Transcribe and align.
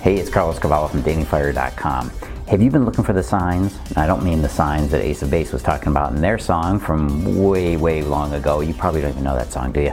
Hey, 0.00 0.16
it's 0.16 0.30
Carlos 0.30 0.58
Cavallo 0.58 0.88
from 0.88 1.02
datingfire.com. 1.02 2.10
Have 2.48 2.62
you 2.62 2.70
been 2.70 2.86
looking 2.86 3.04
for 3.04 3.12
the 3.12 3.22
signs? 3.22 3.78
I 3.98 4.06
don't 4.06 4.24
mean 4.24 4.40
the 4.40 4.48
signs 4.48 4.90
that 4.92 5.04
Ace 5.04 5.20
of 5.20 5.30
Base 5.30 5.52
was 5.52 5.62
talking 5.62 5.88
about 5.88 6.14
in 6.14 6.22
their 6.22 6.38
song 6.38 6.78
from 6.80 7.38
way, 7.44 7.76
way 7.76 8.00
long 8.00 8.32
ago. 8.32 8.60
You 8.60 8.72
probably 8.72 9.02
don't 9.02 9.10
even 9.10 9.24
know 9.24 9.36
that 9.36 9.52
song, 9.52 9.72
do 9.72 9.82
you? 9.82 9.92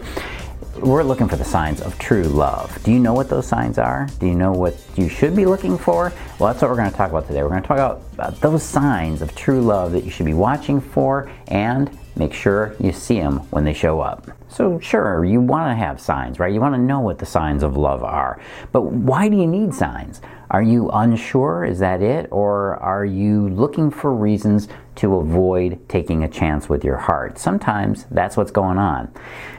We're 0.80 1.04
looking 1.04 1.28
for 1.28 1.36
the 1.36 1.44
signs 1.44 1.82
of 1.82 2.00
true 2.00 2.24
love. 2.24 2.82
Do 2.84 2.94
you 2.94 3.00
know 3.00 3.14
what 3.14 3.28
those 3.28 3.48
signs 3.48 3.78
are? 3.78 4.08
Do 4.22 4.28
you 4.28 4.36
know 4.36 4.54
what 4.54 4.82
you 4.96 5.10
should 5.10 5.36
be 5.36 5.46
looking 5.46 5.78
for? 5.78 6.14
Well, 6.40 6.54
that's 6.54 6.62
what 6.62 6.72
we're 6.72 6.78
going 6.78 6.90
to 6.90 6.96
talk 6.96 7.10
about 7.10 7.28
today. 7.28 7.44
We're 7.44 7.50
going 7.50 7.64
to 7.64 7.68
talk 7.68 8.02
about 8.14 8.40
those 8.40 8.64
signs 8.64 9.22
of 9.22 9.36
true 9.36 9.60
love 9.60 9.92
that 9.92 10.06
you 10.06 10.10
should 10.10 10.26
be 10.26 10.34
watching 10.34 10.80
for 10.80 11.30
and 11.50 11.92
make 12.18 12.34
sure 12.34 12.76
you 12.80 12.92
see 12.92 13.20
them 13.20 13.40
when 13.52 13.64
they 13.64 13.74
show 13.74 14.02
up. 14.02 14.28
So, 14.50 14.80
sure, 14.80 15.24
you 15.26 15.42
want 15.42 15.70
to 15.70 15.76
have 15.76 16.00
signs, 16.00 16.40
right? 16.40 16.54
You 16.54 16.62
want 16.62 16.76
to 16.76 16.82
know 16.82 17.00
what 17.00 17.20
the 17.20 17.26
signs 17.26 17.64
of 17.64 17.78
love 17.78 18.04
are. 18.04 18.40
But 18.72 18.82
why 18.84 19.30
do 19.30 19.38
you 19.38 19.48
need 19.48 19.74
signs? 19.74 20.22
Are 20.50 20.62
you 20.62 20.90
unsure? 20.92 21.66
Is 21.66 21.80
that 21.80 22.02
it? 22.02 22.28
Or 22.32 22.78
are 22.78 23.06
you 23.06 23.50
looking 23.50 23.92
for 23.92 24.14
reasons 24.14 24.68
to 24.96 25.16
avoid 25.18 25.88
taking 25.90 26.24
a 26.24 26.30
chance 26.30 26.70
with 26.70 26.84
your 26.84 26.98
heart? 26.98 27.38
Sometimes 27.38 28.06
that's 28.10 28.38
what's 28.38 28.52
going 28.52 28.78
on. 28.78 29.12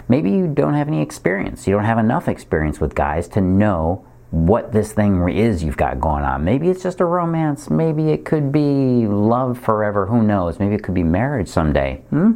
Maybe 0.08 0.30
you 0.30 0.46
don't 0.46 0.74
have 0.74 0.88
any 0.88 1.02
experience. 1.02 1.66
You 1.66 1.74
don't 1.74 1.84
have 1.84 1.98
enough 1.98 2.28
experience 2.28 2.80
with 2.80 2.94
guys 2.94 3.28
to 3.28 3.40
know 3.40 4.06
what 4.30 4.72
this 4.72 4.92
thing 4.92 5.26
is 5.28 5.62
you've 5.62 5.76
got 5.76 6.00
going 6.00 6.24
on. 6.24 6.44
Maybe 6.44 6.68
it's 6.68 6.82
just 6.82 7.00
a 7.00 7.04
romance. 7.04 7.70
Maybe 7.70 8.10
it 8.10 8.24
could 8.24 8.52
be 8.52 9.06
love 9.06 9.58
forever. 9.58 10.06
Who 10.06 10.22
knows? 10.22 10.58
Maybe 10.58 10.74
it 10.74 10.82
could 10.82 10.94
be 10.94 11.02
marriage 11.02 11.48
someday. 11.48 12.02
Hmm? 12.10 12.32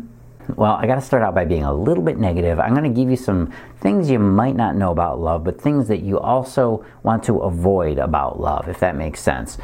Well, 0.57 0.73
I 0.73 0.87
got 0.87 0.97
to 0.97 1.01
start 1.01 1.23
out 1.23 1.35
by 1.35 1.45
being 1.45 1.63
a 1.63 1.73
little 1.73 2.03
bit 2.03 2.19
negative. 2.19 2.59
I'm 2.59 2.75
going 2.75 2.93
to 2.93 3.01
give 3.01 3.09
you 3.09 3.17
some 3.17 3.53
things 3.81 4.11
you 4.11 4.19
might 4.19 4.57
not 4.57 4.77
know 4.77 4.91
about 4.91 5.21
love, 5.21 5.45
but 5.45 5.61
things 5.61 5.89
that 5.89 6.03
you 6.03 6.19
also 6.19 6.85
want 7.03 7.23
to 7.25 7.39
avoid 7.39 7.99
about 7.99 8.41
love, 8.41 8.69
if 8.69 8.81
that 8.81 8.97
makes 8.97 9.21
sense. 9.21 9.59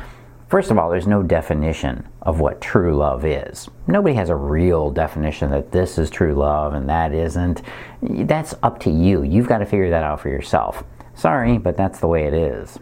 First 0.48 0.70
of 0.70 0.78
all, 0.78 0.88
there's 0.88 1.06
no 1.06 1.22
definition 1.22 2.08
of 2.22 2.40
what 2.40 2.60
true 2.62 2.96
love 2.96 3.24
is. 3.24 3.68
Nobody 3.86 4.14
has 4.14 4.30
a 4.30 4.36
real 4.36 4.90
definition 4.90 5.50
that 5.50 5.72
this 5.72 5.98
is 5.98 6.08
true 6.08 6.34
love 6.34 6.72
and 6.72 6.88
that 6.88 7.12
isn't. 7.12 7.60
That's 8.00 8.54
up 8.62 8.80
to 8.80 8.90
you. 8.90 9.24
You've 9.24 9.48
got 9.48 9.58
to 9.58 9.66
figure 9.66 9.90
that 9.90 10.04
out 10.04 10.20
for 10.20 10.30
yourself. 10.30 10.84
Sorry, 11.14 11.58
but 11.58 11.76
that's 11.76 12.00
the 12.00 12.06
way 12.06 12.26
it 12.26 12.32
is. 12.32 12.78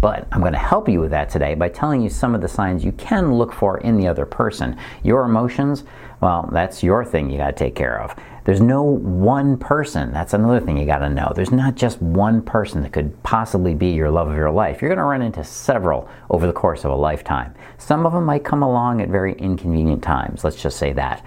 But 0.00 0.28
I'm 0.32 0.40
going 0.40 0.52
to 0.52 0.58
help 0.58 0.88
you 0.88 1.00
with 1.00 1.10
that 1.10 1.28
today 1.28 1.54
by 1.54 1.68
telling 1.68 2.00
you 2.00 2.08
some 2.08 2.34
of 2.34 2.40
the 2.40 2.48
signs 2.48 2.84
you 2.84 2.92
can 2.92 3.34
look 3.34 3.52
for 3.52 3.78
in 3.78 3.96
the 3.96 4.08
other 4.08 4.24
person. 4.24 4.76
Your 5.02 5.24
emotions, 5.24 5.84
well, 6.20 6.48
that's 6.52 6.82
your 6.82 7.04
thing 7.04 7.30
you 7.30 7.38
got 7.38 7.56
to 7.56 7.64
take 7.64 7.74
care 7.74 8.00
of. 8.00 8.14
There's 8.44 8.60
no 8.60 8.82
one 8.82 9.58
person. 9.58 10.12
That's 10.12 10.32
another 10.32 10.60
thing 10.60 10.78
you 10.78 10.86
got 10.86 10.98
to 10.98 11.08
know. 11.08 11.32
There's 11.34 11.50
not 11.50 11.74
just 11.74 12.00
one 12.00 12.42
person 12.42 12.82
that 12.82 12.92
could 12.92 13.22
possibly 13.22 13.74
be 13.74 13.88
your 13.88 14.10
love 14.10 14.28
of 14.28 14.36
your 14.36 14.50
life. 14.50 14.80
You're 14.80 14.88
going 14.88 14.98
to 14.98 15.04
run 15.04 15.20
into 15.20 15.42
several 15.42 16.08
over 16.30 16.46
the 16.46 16.52
course 16.52 16.84
of 16.84 16.92
a 16.92 16.96
lifetime. 16.96 17.54
Some 17.76 18.06
of 18.06 18.12
them 18.12 18.24
might 18.24 18.44
come 18.44 18.62
along 18.62 19.02
at 19.02 19.08
very 19.08 19.34
inconvenient 19.34 20.02
times. 20.02 20.44
Let's 20.44 20.62
just 20.62 20.78
say 20.78 20.92
that. 20.92 21.24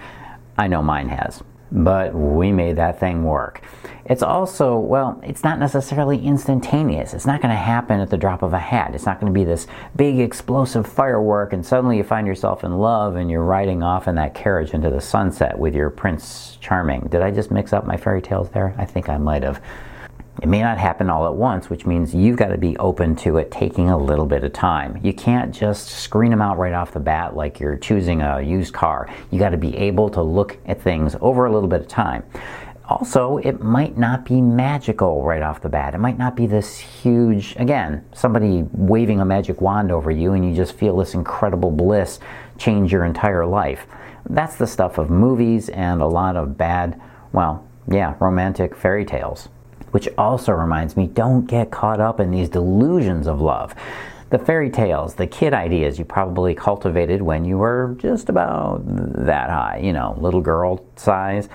I 0.56 0.66
know 0.66 0.82
mine 0.82 1.08
has 1.08 1.42
but 1.72 2.14
we 2.14 2.52
made 2.52 2.76
that 2.76 2.98
thing 2.98 3.24
work. 3.24 3.62
It's 4.04 4.22
also, 4.22 4.78
well, 4.78 5.20
it's 5.22 5.44
not 5.44 5.58
necessarily 5.58 6.18
instantaneous. 6.24 7.14
It's 7.14 7.26
not 7.26 7.40
going 7.40 7.54
to 7.54 7.60
happen 7.60 8.00
at 8.00 8.10
the 8.10 8.16
drop 8.16 8.42
of 8.42 8.52
a 8.52 8.58
hat. 8.58 8.94
It's 8.94 9.06
not 9.06 9.20
going 9.20 9.32
to 9.32 9.38
be 9.38 9.44
this 9.44 9.66
big 9.94 10.18
explosive 10.18 10.86
firework 10.86 11.52
and 11.52 11.64
suddenly 11.64 11.96
you 11.96 12.02
find 12.02 12.26
yourself 12.26 12.64
in 12.64 12.78
love 12.78 13.16
and 13.16 13.30
you're 13.30 13.44
riding 13.44 13.82
off 13.82 14.08
in 14.08 14.16
that 14.16 14.34
carriage 14.34 14.70
into 14.70 14.90
the 14.90 15.00
sunset 15.00 15.58
with 15.58 15.74
your 15.74 15.90
Prince 15.90 16.58
Charming. 16.60 17.08
Did 17.10 17.22
I 17.22 17.30
just 17.30 17.50
mix 17.50 17.72
up 17.72 17.86
my 17.86 17.96
fairy 17.96 18.22
tales 18.22 18.50
there? 18.50 18.74
I 18.76 18.84
think 18.84 19.08
I 19.08 19.16
might 19.16 19.42
have. 19.42 19.62
It 20.42 20.48
may 20.48 20.62
not 20.62 20.78
happen 20.78 21.10
all 21.10 21.26
at 21.26 21.34
once, 21.34 21.68
which 21.68 21.84
means 21.84 22.14
you've 22.14 22.38
got 22.38 22.48
to 22.48 22.56
be 22.56 22.74
open 22.78 23.14
to 23.16 23.36
it 23.36 23.50
taking 23.50 23.90
a 23.90 23.98
little 23.98 24.24
bit 24.24 24.42
of 24.42 24.54
time. 24.54 24.98
You 25.02 25.12
can't 25.12 25.54
just 25.54 25.88
screen 25.88 26.30
them 26.30 26.40
out 26.40 26.56
right 26.56 26.72
off 26.72 26.92
the 26.92 27.00
bat 27.00 27.36
like 27.36 27.60
you're 27.60 27.76
choosing 27.76 28.22
a 28.22 28.40
used 28.40 28.72
car. 28.72 29.06
You 29.30 29.38
got 29.38 29.50
to 29.50 29.58
be 29.58 29.76
able 29.76 30.08
to 30.10 30.22
look 30.22 30.56
at 30.64 30.80
things 30.80 31.14
over 31.20 31.44
a 31.44 31.52
little 31.52 31.68
bit 31.68 31.82
of 31.82 31.88
time. 31.88 32.24
Also, 32.88 33.36
it 33.36 33.60
might 33.60 33.98
not 33.98 34.24
be 34.24 34.40
magical 34.40 35.22
right 35.22 35.42
off 35.42 35.60
the 35.60 35.68
bat. 35.68 35.94
It 35.94 35.98
might 35.98 36.18
not 36.18 36.36
be 36.36 36.46
this 36.46 36.78
huge, 36.78 37.54
again, 37.56 38.02
somebody 38.14 38.64
waving 38.72 39.20
a 39.20 39.26
magic 39.26 39.60
wand 39.60 39.92
over 39.92 40.10
you 40.10 40.32
and 40.32 40.48
you 40.48 40.56
just 40.56 40.72
feel 40.72 40.96
this 40.96 41.12
incredible 41.12 41.70
bliss 41.70 42.18
change 42.56 42.90
your 42.90 43.04
entire 43.04 43.44
life. 43.44 43.86
That's 44.28 44.56
the 44.56 44.66
stuff 44.66 44.96
of 44.96 45.10
movies 45.10 45.68
and 45.68 46.00
a 46.00 46.06
lot 46.06 46.36
of 46.36 46.56
bad, 46.56 46.98
well, 47.30 47.68
yeah, 47.88 48.14
romantic 48.18 48.74
fairy 48.74 49.04
tales. 49.04 49.50
Which 49.90 50.08
also 50.16 50.52
reminds 50.52 50.96
me 50.96 51.06
don't 51.06 51.46
get 51.46 51.70
caught 51.70 52.00
up 52.00 52.20
in 52.20 52.30
these 52.30 52.48
delusions 52.48 53.26
of 53.26 53.40
love. 53.40 53.74
The 54.30 54.38
fairy 54.38 54.70
tales, 54.70 55.16
the 55.16 55.26
kid 55.26 55.52
ideas 55.52 55.98
you 55.98 56.04
probably 56.04 56.54
cultivated 56.54 57.20
when 57.20 57.44
you 57.44 57.58
were 57.58 57.96
just 57.98 58.28
about 58.28 58.82
that 58.86 59.50
high, 59.50 59.80
you 59.82 59.92
know, 59.92 60.16
little 60.20 60.40
girl 60.40 60.84
size. 60.94 61.48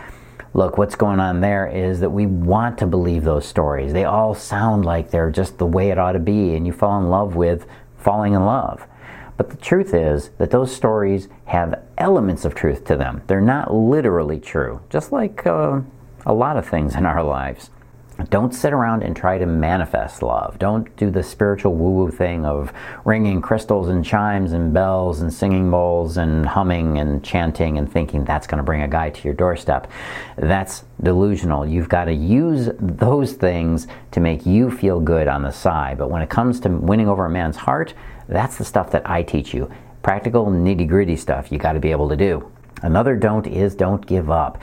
Look, 0.53 0.77
what's 0.77 0.95
going 0.95 1.19
on 1.19 1.39
there 1.39 1.67
is 1.67 2.01
that 2.01 2.09
we 2.09 2.25
want 2.25 2.77
to 2.79 2.87
believe 2.87 3.23
those 3.23 3.45
stories. 3.45 3.93
They 3.93 4.03
all 4.03 4.35
sound 4.35 4.85
like 4.85 5.09
they're 5.09 5.31
just 5.31 5.57
the 5.57 5.65
way 5.65 5.89
it 5.89 5.97
ought 5.97 6.13
to 6.13 6.19
be, 6.19 6.55
and 6.55 6.67
you 6.67 6.73
fall 6.73 6.99
in 6.99 7.09
love 7.09 7.35
with 7.35 7.65
falling 7.97 8.33
in 8.33 8.45
love. 8.45 8.85
But 9.37 9.49
the 9.49 9.57
truth 9.57 9.93
is 9.93 10.29
that 10.37 10.51
those 10.51 10.73
stories 10.73 11.27
have 11.45 11.81
elements 11.97 12.45
of 12.45 12.55
truth 12.55 12.85
to 12.85 12.95
them. 12.95 13.21
They're 13.27 13.41
not 13.41 13.73
literally 13.73 14.39
true, 14.39 14.81
just 14.89 15.11
like 15.11 15.45
uh, 15.45 15.81
a 16.25 16.33
lot 16.33 16.57
of 16.57 16.67
things 16.67 16.95
in 16.95 17.05
our 17.05 17.23
lives. 17.23 17.69
Don't 18.29 18.53
sit 18.53 18.71
around 18.71 19.03
and 19.03 19.15
try 19.15 19.37
to 19.37 19.45
manifest 19.45 20.23
love. 20.23 20.57
Don't 20.57 20.95
do 20.95 21.11
the 21.11 21.21
spiritual 21.21 21.73
woo 21.73 21.91
woo 21.91 22.11
thing 22.11 22.45
of 22.45 22.71
ringing 23.03 23.41
crystals 23.41 23.89
and 23.89 24.05
chimes 24.05 24.53
and 24.53 24.73
bells 24.73 25.19
and 25.19 25.33
singing 25.33 25.69
bowls 25.69 26.15
and 26.15 26.45
humming 26.45 26.97
and 26.97 27.23
chanting 27.23 27.77
and 27.77 27.91
thinking 27.91 28.23
that's 28.23 28.47
going 28.47 28.57
to 28.57 28.63
bring 28.63 28.81
a 28.81 28.87
guy 28.87 29.09
to 29.09 29.23
your 29.23 29.33
doorstep. 29.33 29.91
That's 30.37 30.85
delusional. 31.03 31.65
You've 31.65 31.89
got 31.89 32.05
to 32.05 32.13
use 32.13 32.69
those 32.79 33.33
things 33.33 33.85
to 34.11 34.21
make 34.21 34.45
you 34.45 34.71
feel 34.71 35.01
good 35.01 35.27
on 35.27 35.41
the 35.41 35.51
side. 35.51 35.97
But 35.97 36.09
when 36.09 36.21
it 36.21 36.29
comes 36.29 36.61
to 36.61 36.69
winning 36.69 37.09
over 37.09 37.25
a 37.25 37.29
man's 37.29 37.57
heart, 37.57 37.93
that's 38.29 38.57
the 38.57 38.65
stuff 38.65 38.91
that 38.91 39.09
I 39.09 39.23
teach 39.23 39.53
you. 39.53 39.69
Practical, 40.03 40.45
nitty 40.45 40.87
gritty 40.87 41.17
stuff 41.17 41.51
you 41.51 41.57
got 41.57 41.73
to 41.73 41.79
be 41.81 41.91
able 41.91 42.07
to 42.09 42.15
do. 42.15 42.49
Another 42.81 43.15
don't 43.15 43.45
is 43.45 43.75
don't 43.75 44.05
give 44.05 44.29
up 44.29 44.61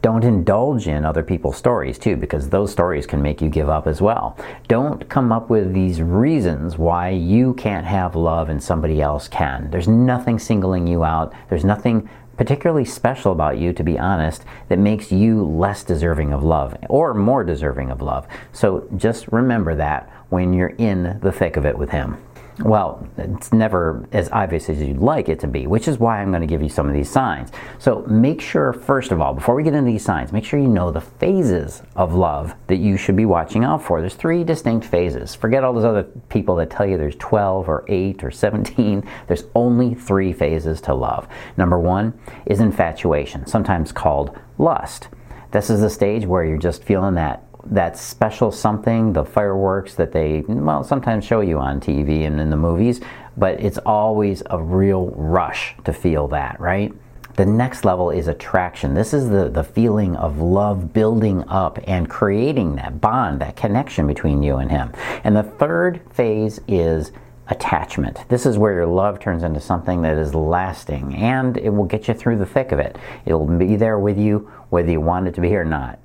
don't 0.00 0.24
indulge 0.24 0.86
in 0.86 1.04
other 1.04 1.22
people's 1.22 1.56
stories 1.56 1.98
too, 1.98 2.16
because 2.16 2.48
those 2.48 2.70
stories 2.70 3.06
can 3.06 3.20
make 3.20 3.40
you 3.40 3.48
give 3.48 3.68
up 3.68 3.86
as 3.86 4.00
well. 4.00 4.36
Don't 4.68 5.08
come 5.08 5.32
up 5.32 5.50
with 5.50 5.74
these 5.74 6.00
reasons 6.00 6.78
why 6.78 7.10
you 7.10 7.54
can't 7.54 7.86
have 7.86 8.14
love 8.14 8.48
and 8.48 8.62
somebody 8.62 9.00
else 9.00 9.28
can. 9.28 9.70
There's 9.70 9.88
nothing 9.88 10.38
singling 10.38 10.86
you 10.86 11.04
out. 11.04 11.32
There's 11.48 11.64
nothing 11.64 12.08
particularly 12.36 12.84
special 12.84 13.32
about 13.32 13.58
you, 13.58 13.72
to 13.72 13.82
be 13.82 13.98
honest, 13.98 14.44
that 14.68 14.78
makes 14.78 15.10
you 15.10 15.44
less 15.44 15.82
deserving 15.82 16.32
of 16.32 16.44
love 16.44 16.76
or 16.88 17.12
more 17.12 17.42
deserving 17.42 17.90
of 17.90 18.00
love. 18.00 18.26
So 18.52 18.88
just 18.96 19.26
remember 19.28 19.74
that 19.74 20.08
when 20.28 20.52
you're 20.52 20.68
in 20.78 21.18
the 21.20 21.32
thick 21.32 21.56
of 21.56 21.66
it 21.66 21.76
with 21.76 21.90
Him 21.90 22.18
well, 22.64 23.06
it's 23.16 23.52
never 23.52 24.08
as 24.12 24.28
obvious 24.30 24.68
as 24.68 24.82
you'd 24.82 24.98
like 24.98 25.28
it 25.28 25.38
to 25.40 25.46
be, 25.46 25.66
which 25.66 25.86
is 25.86 25.98
why 25.98 26.20
I'm 26.20 26.30
going 26.30 26.40
to 26.40 26.46
give 26.46 26.62
you 26.62 26.68
some 26.68 26.88
of 26.88 26.94
these 26.94 27.08
signs. 27.08 27.52
So 27.78 28.04
make 28.08 28.40
sure, 28.40 28.72
first 28.72 29.12
of 29.12 29.20
all, 29.20 29.32
before 29.32 29.54
we 29.54 29.62
get 29.62 29.74
into 29.74 29.90
these 29.90 30.04
signs, 30.04 30.32
make 30.32 30.44
sure 30.44 30.58
you 30.58 30.66
know 30.66 30.90
the 30.90 31.00
phases 31.00 31.82
of 31.94 32.14
love 32.14 32.54
that 32.66 32.78
you 32.78 32.96
should 32.96 33.16
be 33.16 33.26
watching 33.26 33.64
out 33.64 33.82
for. 33.82 34.00
There's 34.00 34.14
three 34.14 34.42
distinct 34.42 34.86
phases. 34.86 35.34
Forget 35.34 35.62
all 35.62 35.72
those 35.72 35.84
other 35.84 36.02
people 36.28 36.56
that 36.56 36.70
tell 36.70 36.86
you 36.86 36.98
there's 36.98 37.16
12 37.16 37.68
or 37.68 37.84
8 37.86 38.24
or 38.24 38.30
17. 38.30 39.08
There's 39.26 39.44
only 39.54 39.94
three 39.94 40.32
phases 40.32 40.80
to 40.82 40.94
love. 40.94 41.28
Number 41.56 41.78
one 41.78 42.18
is 42.46 42.60
infatuation, 42.60 43.46
sometimes 43.46 43.92
called 43.92 44.36
lust. 44.56 45.08
This 45.50 45.70
is 45.70 45.80
the 45.80 45.90
stage 45.90 46.26
where 46.26 46.44
you're 46.44 46.58
just 46.58 46.84
feeling 46.84 47.14
that 47.14 47.47
that 47.70 47.98
special 47.98 48.50
something, 48.50 49.12
the 49.12 49.24
fireworks 49.24 49.94
that 49.94 50.12
they, 50.12 50.40
well, 50.46 50.84
sometimes 50.84 51.24
show 51.24 51.40
you 51.40 51.58
on 51.58 51.80
TV 51.80 52.26
and 52.26 52.40
in 52.40 52.50
the 52.50 52.56
movies, 52.56 53.00
but 53.36 53.60
it's 53.60 53.78
always 53.78 54.42
a 54.50 54.60
real 54.60 55.08
rush 55.16 55.74
to 55.84 55.92
feel 55.92 56.28
that, 56.28 56.58
right? 56.60 56.92
The 57.36 57.46
next 57.46 57.84
level 57.84 58.10
is 58.10 58.26
attraction. 58.26 58.94
This 58.94 59.14
is 59.14 59.28
the, 59.28 59.48
the 59.48 59.62
feeling 59.62 60.16
of 60.16 60.38
love 60.40 60.92
building 60.92 61.44
up 61.48 61.78
and 61.86 62.10
creating 62.10 62.74
that 62.76 63.00
bond, 63.00 63.40
that 63.40 63.54
connection 63.54 64.08
between 64.08 64.42
you 64.42 64.56
and 64.56 64.70
him. 64.70 64.92
And 65.22 65.36
the 65.36 65.44
third 65.44 66.00
phase 66.12 66.58
is 66.66 67.12
attachment. 67.46 68.28
This 68.28 68.44
is 68.44 68.58
where 68.58 68.74
your 68.74 68.86
love 68.86 69.20
turns 69.20 69.42
into 69.42 69.60
something 69.60 70.02
that 70.02 70.16
is 70.16 70.34
lasting 70.34 71.14
and 71.14 71.56
it 71.56 71.70
will 71.70 71.84
get 71.84 72.08
you 72.08 72.14
through 72.14 72.38
the 72.38 72.46
thick 72.46 72.72
of 72.72 72.78
it. 72.78 72.98
It'll 73.24 73.46
be 73.46 73.76
there 73.76 73.98
with 73.98 74.18
you 74.18 74.50
whether 74.70 74.90
you 74.90 75.00
want 75.00 75.28
it 75.28 75.34
to 75.34 75.40
be 75.40 75.48
here 75.48 75.62
or 75.62 75.64
not. 75.64 75.98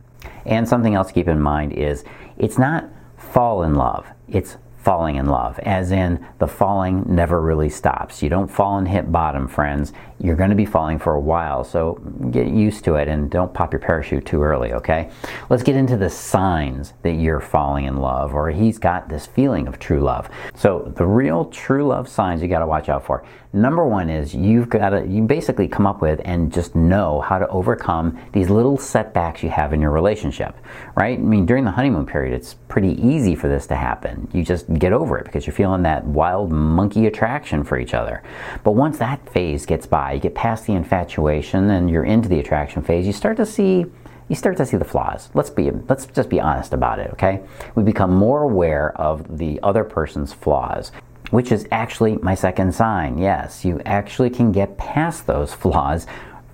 And 0.45 0.67
something 0.67 0.95
else 0.95 1.07
to 1.07 1.13
keep 1.13 1.27
in 1.27 1.41
mind 1.41 1.73
is 1.73 2.03
it's 2.37 2.57
not 2.57 2.89
fall 3.17 3.63
in 3.63 3.75
love, 3.75 4.07
it's 4.27 4.57
falling 4.83 5.15
in 5.15 5.27
love, 5.27 5.57
as 5.59 5.91
in 5.91 6.25
the 6.39 6.47
falling 6.47 7.03
never 7.07 7.41
really 7.41 7.69
stops. 7.69 8.21
You 8.21 8.29
don't 8.29 8.49
fall 8.49 8.77
and 8.77 8.87
hit 8.87 9.11
bottom, 9.11 9.47
friends. 9.47 9.93
You're 10.23 10.37
going 10.37 10.51
to 10.51 10.55
be 10.55 10.65
falling 10.65 10.99
for 10.99 11.15
a 11.15 11.19
while, 11.19 11.65
so 11.65 11.95
get 12.31 12.47
used 12.47 12.85
to 12.85 12.95
it 12.95 13.09
and 13.09 13.29
don't 13.29 13.53
pop 13.53 13.73
your 13.73 13.81
parachute 13.81 14.25
too 14.25 14.41
early, 14.41 14.71
okay? 14.71 15.09
Let's 15.49 15.63
get 15.63 15.75
into 15.75 15.97
the 15.97 16.09
signs 16.09 16.93
that 17.01 17.15
you're 17.15 17.41
falling 17.41 17.85
in 17.85 17.97
love 17.97 18.33
or 18.33 18.49
he's 18.49 18.79
got 18.79 19.09
this 19.09 19.25
feeling 19.25 19.67
of 19.67 19.79
true 19.79 19.99
love. 19.99 20.29
So, 20.55 20.93
the 20.95 21.05
real 21.05 21.45
true 21.45 21.85
love 21.85 22.07
signs 22.07 22.41
you 22.41 22.47
got 22.47 22.59
to 22.59 22.67
watch 22.67 22.87
out 22.87 23.05
for. 23.05 23.25
Number 23.55 23.85
one 23.85 24.09
is 24.09 24.33
you've 24.33 24.67
got 24.67 24.89
to, 24.89 25.05
you 25.05 25.21
basically 25.21 25.67
come 25.67 25.85
up 25.85 26.01
with 26.01 26.19
and 26.25 26.51
just 26.51 26.73
know 26.73 27.21
how 27.21 27.37
to 27.37 27.47
overcome 27.49 28.19
these 28.31 28.49
little 28.49 28.79
setbacks 28.79 29.43
you 29.43 29.49
have 29.49 29.73
in 29.73 29.81
your 29.81 29.91
relationship, 29.91 30.57
right? 30.95 31.19
I 31.19 31.21
mean, 31.21 31.45
during 31.45 31.63
the 31.63 31.69
honeymoon 31.69 32.07
period, 32.07 32.33
it's 32.33 32.55
pretty 32.67 32.99
easy 32.99 33.35
for 33.35 33.47
this 33.47 33.67
to 33.67 33.75
happen. 33.75 34.27
You 34.33 34.43
just 34.43 34.73
get 34.73 34.91
over 34.91 35.19
it 35.19 35.25
because 35.25 35.45
you're 35.45 35.53
feeling 35.53 35.83
that 35.83 36.03
wild 36.03 36.51
monkey 36.51 37.05
attraction 37.05 37.63
for 37.63 37.77
each 37.77 37.93
other. 37.93 38.23
But 38.63 38.71
once 38.71 38.97
that 38.97 39.31
phase 39.31 39.67
gets 39.67 39.85
by, 39.85 40.12
you 40.13 40.19
get 40.19 40.35
past 40.35 40.65
the 40.67 40.73
infatuation 40.73 41.69
and 41.69 41.89
you're 41.89 42.03
into 42.03 42.29
the 42.29 42.39
attraction 42.39 42.83
phase, 42.83 43.05
you 43.05 43.13
start 43.13 43.37
to 43.37 43.45
see 43.45 43.85
you 44.29 44.35
start 44.37 44.55
to 44.55 44.65
see 44.65 44.77
the 44.77 44.85
flaws. 44.85 45.29
Let's 45.33 45.49
be 45.49 45.71
let's 45.71 46.05
just 46.05 46.29
be 46.29 46.39
honest 46.39 46.73
about 46.73 46.99
it, 46.99 47.11
okay? 47.13 47.41
We 47.75 47.83
become 47.83 48.13
more 48.13 48.43
aware 48.43 48.95
of 48.99 49.37
the 49.37 49.59
other 49.61 49.83
person's 49.83 50.33
flaws 50.33 50.91
which 51.33 51.51
is 51.51 51.67
actually 51.71 52.15
my 52.17 52.35
second 52.35 52.75
sign. 52.75 53.17
Yes, 53.17 53.65
you 53.65 53.81
actually 53.87 54.29
can 54.29 54.51
get 54.51 54.77
past 54.77 55.25
those 55.25 55.51
flaws 55.63 56.05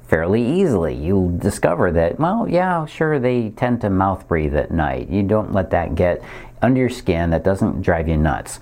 fairly 0.08 0.42
easily. 0.42 0.96
You'll 0.96 1.38
discover 1.38 1.92
that, 1.92 2.18
well, 2.18 2.48
yeah, 2.48 2.86
sure, 2.86 3.20
they 3.20 3.50
tend 3.50 3.82
to 3.82 3.90
mouth 3.90 4.26
breathe 4.26 4.56
at 4.56 4.72
night. 4.72 5.10
You 5.10 5.24
don't 5.24 5.52
let 5.52 5.70
that 5.72 5.96
get 5.96 6.24
under 6.62 6.80
your 6.80 6.90
skin, 6.90 7.30
that 7.30 7.44
doesn't 7.44 7.82
drive 7.82 8.08
you 8.08 8.18
nuts. 8.18 8.60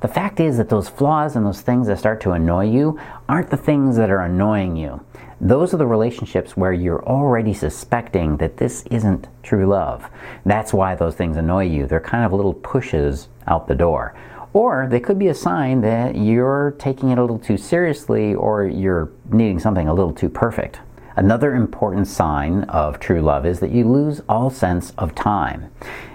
The 0.00 0.08
fact 0.08 0.40
is 0.40 0.56
that 0.56 0.68
those 0.68 0.88
flaws 0.88 1.36
and 1.36 1.44
those 1.44 1.60
things 1.60 1.86
that 1.88 1.98
start 1.98 2.20
to 2.22 2.32
annoy 2.32 2.70
you 2.70 2.98
aren't 3.28 3.50
the 3.50 3.56
things 3.56 3.96
that 3.96 4.10
are 4.10 4.20
annoying 4.20 4.76
you. 4.76 5.04
Those 5.40 5.72
are 5.72 5.78
the 5.78 5.86
relationships 5.86 6.56
where 6.56 6.72
you're 6.72 7.04
already 7.06 7.54
suspecting 7.54 8.36
that 8.36 8.58
this 8.58 8.84
isn't 8.90 9.26
true 9.42 9.66
love. 9.66 10.08
That's 10.44 10.72
why 10.72 10.94
those 10.94 11.14
things 11.14 11.36
annoy 11.36 11.64
you. 11.64 11.86
They're 11.86 12.00
kind 12.00 12.24
of 12.24 12.32
little 12.32 12.52
pushes 12.54 13.28
out 13.46 13.66
the 13.66 13.74
door. 13.74 14.14
Or 14.52 14.86
they 14.90 15.00
could 15.00 15.18
be 15.18 15.28
a 15.28 15.34
sign 15.34 15.80
that 15.80 16.16
you're 16.16 16.74
taking 16.78 17.10
it 17.10 17.18
a 17.18 17.22
little 17.22 17.38
too 17.38 17.56
seriously 17.56 18.34
or 18.34 18.66
you're 18.66 19.10
needing 19.30 19.58
something 19.60 19.88
a 19.88 19.94
little 19.94 20.12
too 20.12 20.28
perfect. 20.28 20.80
Another 21.16 21.54
important 21.54 22.06
sign 22.06 22.64
of 22.64 23.00
true 23.00 23.20
love 23.20 23.44
is 23.44 23.60
that 23.60 23.72
you 23.72 23.84
lose 23.84 24.22
all 24.28 24.48
sense 24.48 24.92
of 24.96 25.14
time. 25.14 25.70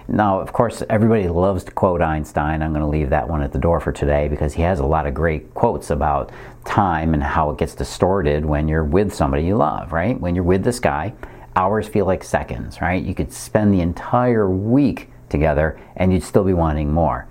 Now, 0.08 0.40
of 0.40 0.52
course, 0.52 0.82
everybody 0.88 1.28
loves 1.28 1.64
to 1.64 1.72
quote 1.72 2.00
Einstein. 2.00 2.62
I'm 2.62 2.72
going 2.72 2.80
to 2.80 2.86
leave 2.86 3.10
that 3.10 3.28
one 3.28 3.42
at 3.42 3.52
the 3.52 3.58
door 3.58 3.78
for 3.80 3.92
today 3.92 4.28
because 4.28 4.54
he 4.54 4.62
has 4.62 4.78
a 4.78 4.86
lot 4.86 5.06
of 5.06 5.14
great 5.14 5.52
quotes 5.52 5.90
about 5.90 6.30
time 6.64 7.12
and 7.12 7.22
how 7.22 7.50
it 7.50 7.58
gets 7.58 7.74
distorted 7.74 8.44
when 8.44 8.68
you're 8.68 8.84
with 8.84 9.14
somebody 9.14 9.44
you 9.44 9.56
love, 9.56 9.92
right? 9.92 10.18
When 10.18 10.34
you're 10.34 10.44
with 10.44 10.64
this 10.64 10.80
guy, 10.80 11.12
hours 11.56 11.88
feel 11.88 12.06
like 12.06 12.24
seconds, 12.24 12.80
right? 12.80 13.02
You 13.02 13.14
could 13.14 13.32
spend 13.32 13.74
the 13.74 13.80
entire 13.80 14.48
week 14.48 15.10
together 15.28 15.78
and 15.96 16.12
you'd 16.12 16.22
still 16.22 16.44
be 16.44 16.54
wanting 16.54 16.92
more. 16.92 17.26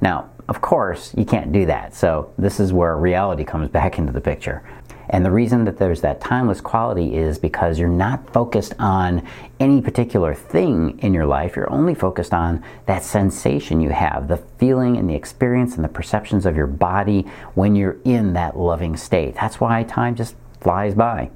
Now, 0.00 0.30
of 0.48 0.60
course, 0.60 1.14
you 1.16 1.24
can't 1.24 1.52
do 1.52 1.66
that. 1.66 1.94
So, 1.94 2.32
this 2.36 2.58
is 2.58 2.72
where 2.72 2.96
reality 2.96 3.44
comes 3.44 3.68
back 3.68 3.98
into 3.98 4.12
the 4.12 4.20
picture. 4.20 4.64
And 5.10 5.24
the 5.24 5.30
reason 5.30 5.64
that 5.64 5.76
there's 5.76 6.00
that 6.00 6.20
timeless 6.20 6.60
quality 6.60 7.16
is 7.16 7.38
because 7.38 7.78
you're 7.78 7.88
not 7.88 8.32
focused 8.32 8.74
on 8.78 9.26
any 9.58 9.82
particular 9.82 10.34
thing 10.34 10.98
in 11.00 11.12
your 11.12 11.26
life. 11.26 11.56
You're 11.56 11.70
only 11.70 11.94
focused 11.94 12.32
on 12.32 12.64
that 12.86 13.02
sensation 13.02 13.80
you 13.80 13.90
have, 13.90 14.28
the 14.28 14.36
feeling 14.36 14.96
and 14.96 15.10
the 15.10 15.14
experience 15.14 15.74
and 15.74 15.84
the 15.84 15.88
perceptions 15.88 16.46
of 16.46 16.56
your 16.56 16.68
body 16.68 17.22
when 17.54 17.74
you're 17.74 17.98
in 18.04 18.32
that 18.34 18.56
loving 18.56 18.96
state. 18.96 19.34
That's 19.34 19.60
why 19.60 19.82
time 19.82 20.14
just 20.14 20.36
flies 20.60 20.94
by 20.94 21.30